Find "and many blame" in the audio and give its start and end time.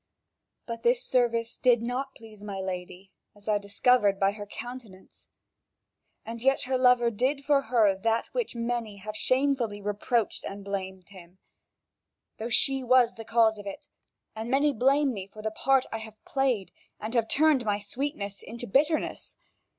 14.35-15.13